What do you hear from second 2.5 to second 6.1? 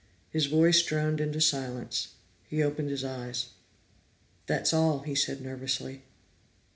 opened his eyes. "That all," he said nervously.